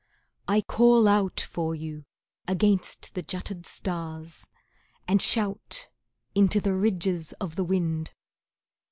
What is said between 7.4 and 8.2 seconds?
the wind.